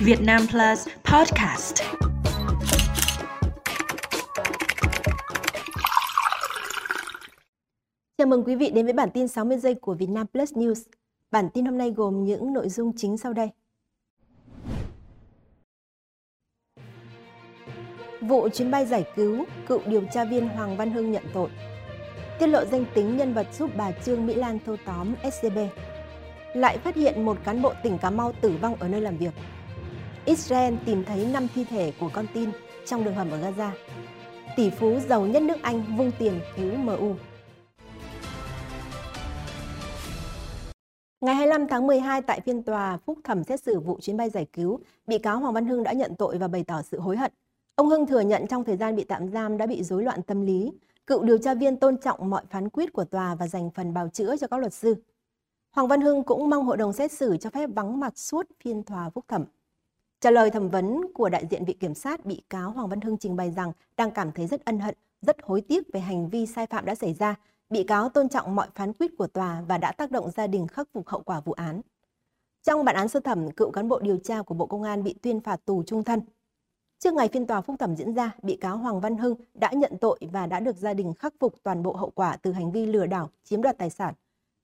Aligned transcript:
Việt 0.00 0.20
Nam 0.20 0.42
Plus 0.50 0.88
Podcast. 1.04 1.82
Chào 8.18 8.26
mừng 8.26 8.44
quý 8.44 8.54
vị 8.54 8.70
đến 8.70 8.84
với 8.84 8.92
bản 8.92 9.10
tin 9.14 9.28
60 9.28 9.58
giây 9.58 9.74
của 9.74 9.94
Việt 9.94 10.08
Nam 10.08 10.26
Plus 10.32 10.52
News. 10.52 10.82
Bản 11.30 11.48
tin 11.54 11.64
hôm 11.64 11.78
nay 11.78 11.90
gồm 11.96 12.24
những 12.24 12.52
nội 12.52 12.68
dung 12.68 12.92
chính 12.96 13.16
sau 13.18 13.32
đây. 13.32 13.48
Vụ 18.20 18.48
chuyến 18.48 18.70
bay 18.70 18.86
giải 18.86 19.04
cứu, 19.16 19.44
cựu 19.68 19.80
điều 19.86 20.02
tra 20.12 20.24
viên 20.24 20.48
Hoàng 20.48 20.76
Văn 20.76 20.90
Hưng 20.90 21.12
nhận 21.12 21.24
tội. 21.34 21.50
Tiết 22.38 22.46
lộ 22.46 22.64
danh 22.64 22.84
tính 22.94 23.16
nhân 23.16 23.34
vật 23.34 23.46
giúp 23.58 23.70
bà 23.76 23.92
Trương 23.92 24.26
Mỹ 24.26 24.34
Lan 24.34 24.58
thâu 24.66 24.76
tóm 24.84 25.14
SCB. 25.32 25.58
Lại 26.54 26.78
phát 26.78 26.96
hiện 26.96 27.24
một 27.24 27.38
cán 27.44 27.62
bộ 27.62 27.72
tỉnh 27.82 27.98
Cà 27.98 28.10
Mau 28.10 28.32
tử 28.40 28.52
vong 28.62 28.74
ở 28.74 28.88
nơi 28.88 29.00
làm 29.00 29.16
việc. 29.16 29.32
Israel 30.28 30.74
tìm 30.86 31.04
thấy 31.04 31.26
5 31.32 31.46
thi 31.54 31.64
thể 31.64 31.92
của 32.00 32.10
con 32.12 32.26
tin 32.34 32.50
trong 32.86 33.04
đường 33.04 33.14
hầm 33.14 33.30
ở 33.30 33.38
Gaza. 33.38 33.70
Tỷ 34.56 34.70
phú 34.70 34.98
giàu 35.08 35.26
nhất 35.26 35.42
nước 35.42 35.62
Anh 35.62 35.96
vung 35.98 36.10
tiền 36.18 36.40
cứu 36.56 36.74
MU. 36.74 37.14
Ngày 41.20 41.34
25 41.34 41.68
tháng 41.68 41.86
12 41.86 42.22
tại 42.22 42.40
phiên 42.40 42.62
tòa 42.62 42.96
phúc 42.96 43.18
thẩm 43.24 43.44
xét 43.44 43.62
xử 43.62 43.80
vụ 43.80 43.98
chuyến 44.00 44.16
bay 44.16 44.30
giải 44.30 44.46
cứu, 44.52 44.80
bị 45.06 45.18
cáo 45.18 45.38
Hoàng 45.38 45.54
Văn 45.54 45.66
Hưng 45.66 45.82
đã 45.82 45.92
nhận 45.92 46.14
tội 46.14 46.38
và 46.38 46.48
bày 46.48 46.64
tỏ 46.64 46.82
sự 46.82 47.00
hối 47.00 47.16
hận. 47.16 47.32
Ông 47.74 47.88
Hưng 47.88 48.06
thừa 48.06 48.20
nhận 48.20 48.46
trong 48.46 48.64
thời 48.64 48.76
gian 48.76 48.96
bị 48.96 49.04
tạm 49.04 49.28
giam 49.28 49.56
đã 49.56 49.66
bị 49.66 49.82
rối 49.82 50.02
loạn 50.02 50.22
tâm 50.22 50.42
lý. 50.42 50.72
Cựu 51.06 51.22
điều 51.22 51.38
tra 51.38 51.54
viên 51.54 51.76
tôn 51.76 51.96
trọng 51.96 52.30
mọi 52.30 52.42
phán 52.50 52.68
quyết 52.68 52.92
của 52.92 53.04
tòa 53.04 53.34
và 53.34 53.48
dành 53.48 53.70
phần 53.70 53.94
bào 53.94 54.08
chữa 54.08 54.36
cho 54.36 54.46
các 54.46 54.60
luật 54.60 54.72
sư. 54.72 54.94
Hoàng 55.70 55.88
Văn 55.88 56.00
Hưng 56.00 56.22
cũng 56.22 56.50
mong 56.50 56.64
hội 56.64 56.76
đồng 56.76 56.92
xét 56.92 57.12
xử 57.12 57.36
cho 57.36 57.50
phép 57.50 57.70
vắng 57.74 58.00
mặt 58.00 58.18
suốt 58.18 58.46
phiên 58.64 58.82
tòa 58.82 59.10
phúc 59.10 59.24
thẩm. 59.28 59.44
Trả 60.20 60.30
lời 60.30 60.50
thẩm 60.50 60.68
vấn 60.68 61.12
của 61.14 61.28
đại 61.28 61.46
diện 61.50 61.64
Viện 61.64 61.78
Kiểm 61.78 61.94
sát, 61.94 62.26
bị 62.26 62.42
cáo 62.50 62.70
Hoàng 62.70 62.88
Văn 62.88 63.00
Hưng 63.00 63.18
trình 63.18 63.36
bày 63.36 63.50
rằng 63.50 63.72
đang 63.96 64.10
cảm 64.10 64.32
thấy 64.32 64.46
rất 64.46 64.64
ân 64.64 64.78
hận, 64.78 64.94
rất 65.22 65.36
hối 65.42 65.60
tiếc 65.60 65.92
về 65.92 66.00
hành 66.00 66.28
vi 66.28 66.46
sai 66.46 66.66
phạm 66.66 66.84
đã 66.84 66.94
xảy 66.94 67.14
ra. 67.14 67.34
Bị 67.70 67.84
cáo 67.84 68.08
tôn 68.08 68.28
trọng 68.28 68.54
mọi 68.54 68.68
phán 68.74 68.92
quyết 68.92 69.10
của 69.18 69.26
tòa 69.26 69.62
và 69.68 69.78
đã 69.78 69.92
tác 69.92 70.10
động 70.10 70.30
gia 70.30 70.46
đình 70.46 70.66
khắc 70.66 70.88
phục 70.92 71.08
hậu 71.08 71.22
quả 71.22 71.40
vụ 71.40 71.52
án. 71.52 71.80
Trong 72.62 72.84
bản 72.84 72.94
án 72.94 73.08
sơ 73.08 73.20
thẩm, 73.20 73.50
cựu 73.50 73.70
cán 73.70 73.88
bộ 73.88 73.98
điều 73.98 74.18
tra 74.18 74.42
của 74.42 74.54
Bộ 74.54 74.66
Công 74.66 74.82
an 74.82 75.02
bị 75.02 75.14
tuyên 75.22 75.40
phạt 75.40 75.64
tù 75.64 75.82
trung 75.82 76.04
thân. 76.04 76.20
Trước 76.98 77.14
ngày 77.14 77.28
phiên 77.28 77.46
tòa 77.46 77.60
phúc 77.60 77.76
thẩm 77.78 77.96
diễn 77.96 78.14
ra, 78.14 78.32
bị 78.42 78.56
cáo 78.56 78.76
Hoàng 78.76 79.00
Văn 79.00 79.16
Hưng 79.16 79.34
đã 79.54 79.72
nhận 79.72 79.92
tội 80.00 80.18
và 80.32 80.46
đã 80.46 80.60
được 80.60 80.76
gia 80.76 80.94
đình 80.94 81.14
khắc 81.14 81.34
phục 81.40 81.54
toàn 81.62 81.82
bộ 81.82 81.92
hậu 81.92 82.10
quả 82.10 82.36
từ 82.36 82.52
hành 82.52 82.72
vi 82.72 82.86
lừa 82.86 83.06
đảo, 83.06 83.30
chiếm 83.44 83.62
đoạt 83.62 83.78
tài 83.78 83.90
sản. 83.90 84.14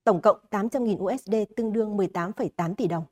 Tổng 0.05 0.21
cộng 0.21 0.39
800.000 0.51 1.15
USD 1.15 1.35
tương 1.57 1.73
đương 1.73 1.97
18,8 1.97 2.75
tỷ 2.75 2.87
đồng. 2.87 3.05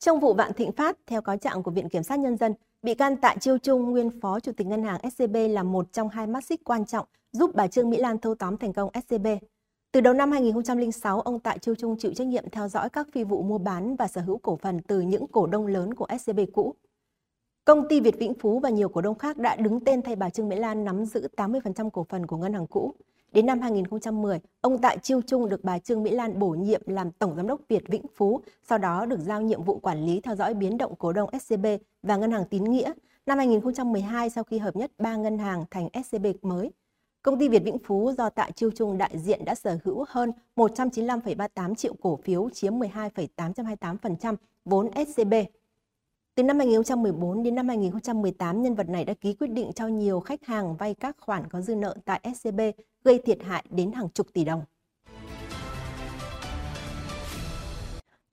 Trong 0.00 0.20
vụ 0.20 0.34
Vạn 0.34 0.52
Thịnh 0.52 0.72
Phát, 0.72 0.98
theo 1.06 1.22
cáo 1.22 1.36
trạng 1.36 1.62
của 1.62 1.70
Viện 1.70 1.88
Kiểm 1.88 2.02
sát 2.02 2.18
Nhân 2.18 2.36
dân, 2.36 2.54
bị 2.82 2.94
can 2.94 3.16
Tạ 3.16 3.34
Chiêu 3.40 3.58
Trung, 3.58 3.90
nguyên 3.90 4.20
Phó 4.20 4.40
Chủ 4.40 4.52
tịch 4.52 4.66
Ngân 4.66 4.82
hàng 4.82 5.10
SCB 5.10 5.36
là 5.50 5.62
một 5.62 5.92
trong 5.92 6.08
hai 6.08 6.26
mắt 6.26 6.44
xích 6.44 6.64
quan 6.64 6.86
trọng 6.86 7.06
giúp 7.32 7.50
bà 7.54 7.66
Trương 7.66 7.90
Mỹ 7.90 7.96
Lan 7.96 8.18
thâu 8.18 8.34
tóm 8.34 8.56
thành 8.56 8.72
công 8.72 8.90
SCB. 9.06 9.26
Từ 9.92 10.00
đầu 10.00 10.14
năm 10.14 10.32
2006, 10.32 11.20
ông 11.20 11.40
Tạ 11.40 11.56
Chiêu 11.56 11.74
Trung 11.74 11.96
chịu 11.98 12.12
trách 12.14 12.26
nhiệm 12.26 12.50
theo 12.50 12.68
dõi 12.68 12.90
các 12.90 13.08
phi 13.12 13.24
vụ 13.24 13.42
mua 13.42 13.58
bán 13.58 13.96
và 13.96 14.08
sở 14.08 14.20
hữu 14.20 14.38
cổ 14.38 14.56
phần 14.56 14.80
từ 14.80 15.00
những 15.00 15.26
cổ 15.26 15.46
đông 15.46 15.66
lớn 15.66 15.94
của 15.94 16.06
SCB 16.20 16.40
cũ. 16.52 16.74
Công 17.64 17.88
ty 17.88 18.00
Việt 18.00 18.18
Vĩnh 18.18 18.34
Phú 18.34 18.60
và 18.60 18.70
nhiều 18.70 18.88
cổ 18.88 19.00
đông 19.00 19.18
khác 19.18 19.36
đã 19.36 19.56
đứng 19.56 19.84
tên 19.84 20.02
thay 20.02 20.16
bà 20.16 20.30
Trương 20.30 20.48
Mỹ 20.48 20.56
Lan 20.56 20.84
nắm 20.84 21.04
giữ 21.04 21.28
80% 21.36 21.90
cổ 21.90 22.06
phần 22.08 22.26
của 22.26 22.36
ngân 22.36 22.52
hàng 22.52 22.66
cũ. 22.66 22.94
Đến 23.32 23.46
năm 23.46 23.60
2010, 23.60 24.40
ông 24.60 24.78
Tạ 24.78 24.96
Chiêu 25.02 25.20
Trung 25.26 25.48
được 25.48 25.64
bà 25.64 25.78
Trương 25.78 26.02
Mỹ 26.02 26.10
Lan 26.10 26.38
bổ 26.38 26.48
nhiệm 26.48 26.82
làm 26.86 27.10
Tổng 27.10 27.36
Giám 27.36 27.46
đốc 27.46 27.60
Việt 27.68 27.88
Vĩnh 27.88 28.06
Phú, 28.16 28.40
sau 28.68 28.78
đó 28.78 29.06
được 29.06 29.20
giao 29.20 29.42
nhiệm 29.42 29.62
vụ 29.62 29.78
quản 29.78 30.04
lý 30.04 30.20
theo 30.20 30.36
dõi 30.36 30.54
biến 30.54 30.78
động 30.78 30.94
cổ 30.98 31.12
đông 31.12 31.30
SCB 31.40 31.66
và 32.02 32.16
Ngân 32.16 32.30
hàng 32.30 32.44
Tín 32.50 32.64
Nghĩa. 32.64 32.92
Năm 33.26 33.38
2012, 33.38 34.30
sau 34.30 34.44
khi 34.44 34.58
hợp 34.58 34.76
nhất 34.76 34.90
ba 34.98 35.16
ngân 35.16 35.38
hàng 35.38 35.64
thành 35.70 35.88
SCB 36.04 36.26
mới, 36.42 36.70
công 37.22 37.38
ty 37.38 37.48
Việt 37.48 37.62
Vĩnh 37.64 37.78
Phú 37.78 38.12
do 38.18 38.30
Tạ 38.30 38.50
Chiêu 38.54 38.70
Trung 38.70 38.98
đại 38.98 39.18
diện 39.18 39.44
đã 39.44 39.54
sở 39.54 39.78
hữu 39.84 40.04
hơn 40.08 40.32
195,38 40.56 41.74
triệu 41.74 41.94
cổ 42.00 42.16
phiếu, 42.16 42.50
chiếm 42.50 42.78
12,828% 42.78 44.36
vốn 44.64 44.90
SCB. 45.06 45.34
Từ 46.38 46.44
năm 46.44 46.58
2014 46.58 47.42
đến 47.42 47.54
năm 47.54 47.68
2018, 47.68 48.62
nhân 48.62 48.74
vật 48.74 48.88
này 48.88 49.04
đã 49.04 49.14
ký 49.14 49.34
quyết 49.34 49.46
định 49.46 49.70
cho 49.74 49.86
nhiều 49.86 50.20
khách 50.20 50.44
hàng 50.44 50.76
vay 50.76 50.94
các 50.94 51.16
khoản 51.20 51.50
có 51.50 51.60
dư 51.60 51.74
nợ 51.74 51.96
tại 52.04 52.20
SCB, 52.34 52.60
gây 53.04 53.18
thiệt 53.18 53.38
hại 53.42 53.64
đến 53.70 53.92
hàng 53.92 54.08
chục 54.14 54.26
tỷ 54.32 54.44
đồng. 54.44 54.62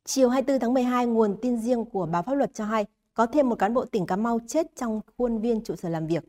Chiều 0.05 0.29
24 0.29 0.59
tháng 0.59 0.73
12, 0.73 1.05
nguồn 1.05 1.38
tin 1.41 1.57
riêng 1.57 1.85
của 1.85 2.05
báo 2.05 2.23
pháp 2.23 2.33
luật 2.33 2.53
cho 2.53 2.66
hay 2.66 2.85
có 3.13 3.25
thêm 3.25 3.49
một 3.49 3.59
cán 3.59 3.73
bộ 3.73 3.85
tỉnh 3.85 4.05
Cà 4.05 4.16
Mau 4.16 4.39
chết 4.47 4.75
trong 4.75 5.01
khuôn 5.17 5.37
viên 5.37 5.63
trụ 5.63 5.75
sở 5.75 5.89
làm 5.89 6.07
việc. 6.07 6.23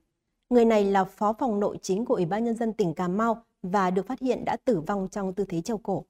Người 0.51 0.65
này 0.65 0.85
là 0.85 1.05
phó 1.05 1.33
phòng 1.33 1.61
nội 1.61 1.79
chính 1.83 2.05
của 2.05 2.15
Ủy 2.15 2.27
ban 2.27 2.45
Nhân 2.45 2.57
dân 2.57 2.73
tỉnh 2.73 2.95
Cà 2.95 3.09
Mau 3.09 3.43
và 3.63 3.91
được 3.91 4.07
phát 4.07 4.21
hiện 4.21 4.45
đã 4.45 4.57
tử 4.65 4.81
vong 4.81 5.09
trong 5.11 5.33
tư 5.33 5.45
thế 5.49 5.61
treo 5.61 5.79
cổ. 5.79 6.05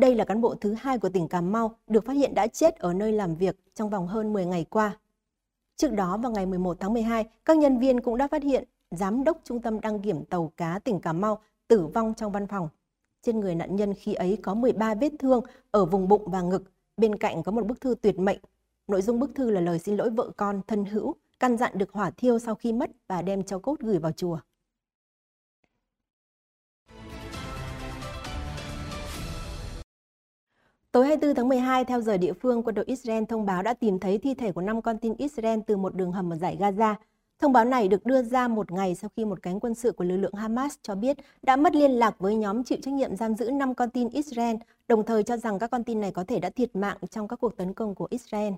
Đây 0.00 0.14
là 0.14 0.24
cán 0.24 0.40
bộ 0.40 0.54
thứ 0.54 0.74
hai 0.78 0.98
của 0.98 1.08
tỉnh 1.08 1.28
Cà 1.28 1.40
Mau 1.40 1.76
được 1.86 2.04
phát 2.04 2.12
hiện 2.12 2.34
đã 2.34 2.46
chết 2.46 2.76
ở 2.76 2.92
nơi 2.92 3.12
làm 3.12 3.34
việc 3.34 3.56
trong 3.74 3.90
vòng 3.90 4.06
hơn 4.06 4.32
10 4.32 4.46
ngày 4.46 4.66
qua. 4.70 4.98
Trước 5.76 5.92
đó 5.92 6.16
vào 6.16 6.32
ngày 6.32 6.46
11 6.46 6.76
tháng 6.80 6.92
12, 6.92 7.24
các 7.44 7.56
nhân 7.56 7.78
viên 7.78 8.00
cũng 8.00 8.16
đã 8.16 8.28
phát 8.28 8.42
hiện 8.42 8.64
giám 8.90 9.24
đốc 9.24 9.40
trung 9.44 9.62
tâm 9.62 9.80
đăng 9.80 10.02
kiểm 10.02 10.24
tàu 10.24 10.52
cá 10.56 10.78
tỉnh 10.78 11.00
Cà 11.00 11.12
Mau 11.12 11.38
tử 11.68 11.86
vong 11.86 12.14
trong 12.14 12.32
văn 12.32 12.46
phòng. 12.46 12.68
Trên 13.22 13.40
người 13.40 13.54
nạn 13.54 13.76
nhân 13.76 13.94
khi 13.94 14.14
ấy 14.14 14.38
có 14.42 14.54
13 14.54 14.94
vết 14.94 15.12
thương 15.18 15.40
ở 15.70 15.84
vùng 15.84 16.08
bụng 16.08 16.30
và 16.30 16.42
ngực, 16.42 16.62
bên 16.96 17.18
cạnh 17.18 17.42
có 17.42 17.52
một 17.52 17.66
bức 17.66 17.80
thư 17.80 17.94
tuyệt 18.02 18.18
mệnh. 18.18 18.38
Nội 18.86 19.02
dung 19.02 19.20
bức 19.20 19.34
thư 19.34 19.50
là 19.50 19.60
lời 19.60 19.78
xin 19.78 19.96
lỗi 19.96 20.10
vợ 20.10 20.30
con 20.36 20.60
thân 20.66 20.84
hữu, 20.84 21.14
căn 21.40 21.56
dặn 21.56 21.78
được 21.78 21.92
hỏa 21.92 22.10
thiêu 22.10 22.38
sau 22.38 22.54
khi 22.54 22.72
mất 22.72 22.90
và 23.08 23.22
đem 23.22 23.42
cho 23.42 23.58
cốt 23.58 23.80
gửi 23.80 23.98
vào 23.98 24.12
chùa. 24.12 24.38
Tối 30.96 31.06
24 31.06 31.34
tháng 31.34 31.48
12, 31.48 31.84
theo 31.84 32.00
giờ 32.00 32.16
địa 32.16 32.32
phương, 32.32 32.62
quân 32.62 32.74
đội 32.74 32.84
Israel 32.84 33.24
thông 33.28 33.46
báo 33.46 33.62
đã 33.62 33.74
tìm 33.74 33.98
thấy 33.98 34.18
thi 34.18 34.34
thể 34.34 34.52
của 34.52 34.60
5 34.60 34.82
con 34.82 34.98
tin 34.98 35.14
Israel 35.18 35.58
từ 35.66 35.76
một 35.76 35.94
đường 35.94 36.12
hầm 36.12 36.32
ở 36.32 36.36
giải 36.36 36.56
Gaza. 36.60 36.94
Thông 37.38 37.52
báo 37.52 37.64
này 37.64 37.88
được 37.88 38.06
đưa 38.06 38.22
ra 38.22 38.48
một 38.48 38.72
ngày 38.72 38.94
sau 38.94 39.10
khi 39.16 39.24
một 39.24 39.42
cánh 39.42 39.60
quân 39.60 39.74
sự 39.74 39.92
của 39.92 40.04
lực 40.04 40.16
lượng 40.16 40.34
Hamas 40.34 40.74
cho 40.82 40.94
biết 40.94 41.16
đã 41.42 41.56
mất 41.56 41.74
liên 41.74 41.90
lạc 41.90 42.18
với 42.18 42.34
nhóm 42.34 42.64
chịu 42.64 42.78
trách 42.82 42.94
nhiệm 42.94 43.16
giam 43.16 43.34
giữ 43.34 43.50
5 43.50 43.74
con 43.74 43.90
tin 43.90 44.08
Israel, 44.08 44.56
đồng 44.88 45.04
thời 45.04 45.22
cho 45.22 45.36
rằng 45.36 45.58
các 45.58 45.70
con 45.70 45.84
tin 45.84 46.00
này 46.00 46.10
có 46.10 46.24
thể 46.24 46.40
đã 46.40 46.50
thiệt 46.50 46.76
mạng 46.76 46.96
trong 47.10 47.28
các 47.28 47.40
cuộc 47.40 47.56
tấn 47.56 47.74
công 47.74 47.94
của 47.94 48.06
Israel. 48.10 48.52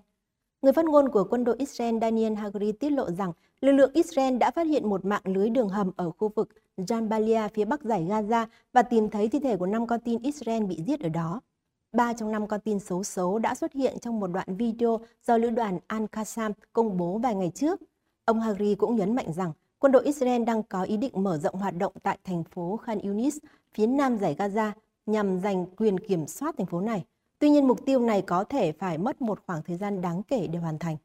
Người 0.62 0.72
phát 0.72 0.84
ngôn 0.84 1.08
của 1.08 1.24
quân 1.24 1.44
đội 1.44 1.56
Israel 1.58 1.98
Daniel 2.00 2.34
Hagari 2.34 2.72
tiết 2.72 2.90
lộ 2.90 3.10
rằng 3.10 3.32
lực 3.60 3.72
lượng 3.72 3.90
Israel 3.94 4.36
đã 4.36 4.50
phát 4.50 4.66
hiện 4.66 4.88
một 4.88 5.04
mạng 5.04 5.22
lưới 5.24 5.50
đường 5.50 5.68
hầm 5.68 5.90
ở 5.96 6.10
khu 6.10 6.32
vực 6.34 6.48
Jambalia 6.76 7.48
phía 7.54 7.64
bắc 7.64 7.82
giải 7.82 8.06
Gaza 8.08 8.46
và 8.72 8.82
tìm 8.82 9.08
thấy 9.08 9.28
thi 9.28 9.38
thể 9.38 9.56
của 9.56 9.66
5 9.66 9.86
con 9.86 10.00
tin 10.00 10.22
Israel 10.22 10.64
bị 10.64 10.82
giết 10.86 11.00
ở 11.00 11.08
đó. 11.08 11.40
Ba 11.92 12.12
trong 12.12 12.32
năm 12.32 12.46
con 12.46 12.60
tin 12.60 12.78
xấu 12.78 13.04
xấu 13.04 13.38
đã 13.38 13.54
xuất 13.54 13.72
hiện 13.72 13.98
trong 14.02 14.20
một 14.20 14.26
đoạn 14.26 14.56
video 14.56 15.00
do 15.26 15.36
lữ 15.36 15.50
đoàn 15.50 15.78
Al-Qassam 15.88 16.52
công 16.72 16.96
bố 16.96 17.18
vài 17.18 17.34
ngày 17.34 17.50
trước. 17.54 17.80
Ông 18.24 18.40
Hagri 18.40 18.74
cũng 18.74 18.96
nhấn 18.96 19.14
mạnh 19.14 19.32
rằng 19.32 19.52
quân 19.78 19.92
đội 19.92 20.04
Israel 20.04 20.44
đang 20.44 20.62
có 20.62 20.82
ý 20.82 20.96
định 20.96 21.12
mở 21.14 21.38
rộng 21.38 21.54
hoạt 21.54 21.76
động 21.76 21.92
tại 22.02 22.18
thành 22.24 22.44
phố 22.44 22.76
Khan 22.76 22.98
Yunis, 22.98 23.38
phía 23.74 23.86
nam 23.86 24.18
giải 24.18 24.36
Gaza, 24.38 24.72
nhằm 25.06 25.40
giành 25.40 25.66
quyền 25.76 26.00
kiểm 26.00 26.26
soát 26.26 26.54
thành 26.58 26.66
phố 26.66 26.80
này. 26.80 27.04
Tuy 27.38 27.50
nhiên, 27.50 27.68
mục 27.68 27.86
tiêu 27.86 28.00
này 28.00 28.22
có 28.22 28.44
thể 28.44 28.72
phải 28.72 28.98
mất 28.98 29.22
một 29.22 29.40
khoảng 29.46 29.62
thời 29.62 29.76
gian 29.76 30.00
đáng 30.00 30.22
kể 30.22 30.46
để 30.46 30.58
hoàn 30.58 30.78
thành. 30.78 30.96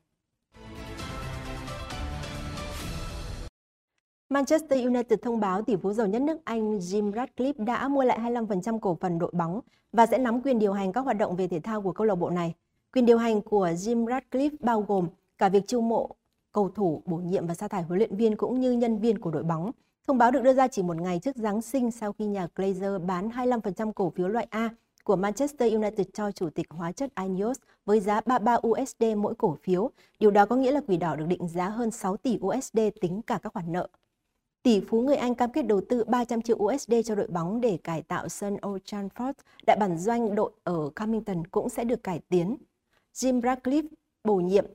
Manchester 4.34 4.86
United 4.86 5.20
thông 5.22 5.40
báo 5.40 5.62
tỷ 5.62 5.76
phú 5.76 5.94
giàu 5.94 6.08
nhất 6.08 6.22
nước 6.22 6.38
Anh 6.44 6.80
Jim 6.80 7.12
Ratcliffe 7.12 7.66
đã 7.66 7.88
mua 7.88 8.04
lại 8.04 8.20
25% 8.20 8.80
cổ 8.80 8.98
phần 9.02 9.20
đội 9.20 9.32
bóng 9.34 9.60
và 9.92 10.06
sẽ 10.06 10.18
nắm 10.18 10.42
quyền 10.42 10.60
điều 10.60 10.74
hành 10.74 10.94
các 10.94 11.02
hoạt 11.02 11.18
động 11.18 11.36
về 11.36 11.48
thể 11.48 11.60
thao 11.60 11.82
của 11.82 11.92
câu 11.92 12.08
lạc 12.08 12.16
bộ 12.16 12.30
này. 12.30 12.54
Quyền 12.94 13.06
điều 13.06 13.18
hành 13.18 13.42
của 13.42 13.68
Jim 13.68 14.06
Ratcliffe 14.06 14.56
bao 14.60 14.82
gồm 14.82 15.08
cả 15.38 15.50
việc 15.50 15.68
chiêu 15.68 15.82
mộ 15.82 16.16
cầu 16.52 16.70
thủ, 16.70 17.02
bổ 17.06 17.18
nhiệm 17.18 17.48
và 17.48 17.54
sa 17.54 17.68
thải 17.68 17.84
huấn 17.84 17.98
luyện 18.00 18.16
viên 18.16 18.36
cũng 18.36 18.60
như 18.60 18.72
nhân 18.72 19.00
viên 19.00 19.20
của 19.20 19.32
đội 19.32 19.44
bóng. 19.44 19.72
Thông 20.08 20.18
báo 20.18 20.32
được 20.32 20.44
đưa 20.44 20.54
ra 20.54 20.68
chỉ 20.68 20.84
một 20.84 20.98
ngày 20.98 21.20
trước 21.20 21.36
Giáng 21.36 21.62
sinh 21.62 21.92
sau 21.92 22.14
khi 22.14 22.26
nhà 22.26 22.48
Glazer 22.56 23.06
bán 23.06 23.30
25% 23.30 23.92
cổ 23.92 24.10
phiếu 24.10 24.28
loại 24.28 24.48
A 24.50 24.70
của 25.04 25.16
Manchester 25.16 25.74
United 25.74 26.08
cho 26.14 26.32
chủ 26.32 26.50
tịch 26.50 26.68
hóa 26.70 26.92
chất 26.92 27.12
Ineos 27.22 27.58
với 27.86 28.00
giá 28.00 28.22
33 28.26 28.58
USD 28.68 29.04
mỗi 29.18 29.36
cổ 29.36 29.58
phiếu. 29.64 29.90
Điều 30.20 30.32
đó 30.32 30.46
có 30.46 30.56
nghĩa 30.56 30.72
là 30.72 30.82
quỷ 30.88 30.98
đỏ 30.98 31.16
được 31.16 31.26
định 31.28 31.48
giá 31.48 31.70
hơn 31.70 31.92
6 31.92 32.18
tỷ 32.18 32.38
USD 32.46 32.80
tính 33.02 33.22
cả 33.22 33.40
các 33.44 33.54
khoản 33.54 33.72
nợ. 33.72 33.88
Tỷ 34.64 34.82
phú 34.88 35.02
người 35.02 35.16
Anh 35.16 35.36
cam 35.36 35.52
kết 35.52 35.62
đầu 35.62 35.82
tư 35.90 36.04
300 36.04 36.42
triệu 36.42 36.58
USD 36.58 36.94
cho 37.06 37.16
đội 37.16 37.28
bóng 37.28 37.62
để 37.62 37.78
cải 37.84 38.02
tạo 38.02 38.30
sân 38.30 38.58
Old 38.68 38.84
Trafford, 38.84 39.34
đại 39.66 39.78
bản 39.80 39.98
doanh 39.98 40.36
đội 40.36 40.52
ở 40.64 40.90
Camington 40.96 41.48
cũng 41.48 41.70
sẽ 41.70 41.84
được 41.84 42.04
cải 42.04 42.20
tiến. 42.30 42.58
Jim 43.14 43.42
Ratcliffe 43.42 43.88
bổ 44.24 44.36
nhiệm 44.36 44.66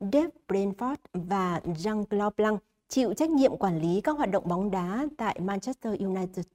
Dave 0.00 0.28
Brentford 0.48 0.96
và 1.12 1.60
Jean-Claude 1.64 2.30
Blanc 2.36 2.60
chịu 2.88 3.14
trách 3.14 3.30
nhiệm 3.30 3.56
quản 3.56 3.80
lý 3.80 4.00
các 4.00 4.16
hoạt 4.16 4.30
động 4.30 4.48
bóng 4.48 4.70
đá 4.70 5.06
tại 5.18 5.40
Manchester 5.40 6.00
United. 6.00 6.46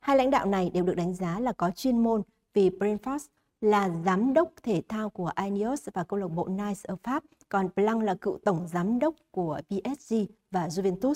Hai 0.00 0.16
lãnh 0.16 0.30
đạo 0.30 0.46
này 0.46 0.70
đều 0.70 0.84
được 0.84 0.94
đánh 0.94 1.14
giá 1.14 1.40
là 1.40 1.52
có 1.52 1.70
chuyên 1.70 1.98
môn 1.98 2.22
vì 2.54 2.70
Brentford 2.70 3.26
là 3.60 3.90
giám 4.04 4.34
đốc 4.34 4.50
thể 4.62 4.82
thao 4.88 5.10
của 5.10 5.30
Ineos 5.44 5.88
và 5.94 6.04
câu 6.04 6.18
lạc 6.18 6.28
bộ 6.28 6.48
Nice 6.48 6.80
ở 6.82 6.96
Pháp, 7.02 7.24
còn 7.48 7.68
Blanc 7.76 8.02
là 8.02 8.14
cựu 8.14 8.38
tổng 8.44 8.66
giám 8.72 8.98
đốc 8.98 9.14
của 9.30 9.60
PSG 9.68 10.14
và 10.50 10.68
Juventus. 10.68 11.14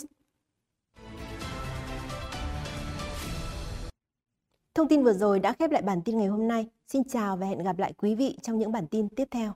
Thông 4.74 4.88
tin 4.88 5.04
vừa 5.04 5.12
rồi 5.12 5.40
đã 5.40 5.52
khép 5.52 5.70
lại 5.70 5.82
bản 5.82 6.02
tin 6.02 6.16
ngày 6.16 6.26
hôm 6.26 6.48
nay. 6.48 6.66
Xin 6.88 7.04
chào 7.04 7.36
và 7.36 7.46
hẹn 7.46 7.62
gặp 7.62 7.78
lại 7.78 7.92
quý 7.96 8.14
vị 8.14 8.38
trong 8.42 8.58
những 8.58 8.72
bản 8.72 8.86
tin 8.86 9.08
tiếp 9.08 9.28
theo. 9.30 9.52